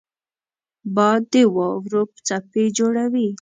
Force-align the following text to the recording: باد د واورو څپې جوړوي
باد 0.95 1.21
د 1.33 1.35
واورو 1.55 2.01
څپې 2.27 2.65
جوړوي 2.77 3.27